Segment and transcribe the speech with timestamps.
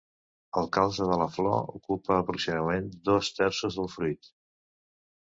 [0.59, 4.31] El calze de la flor ocupa aproximadament dos terços del fruit.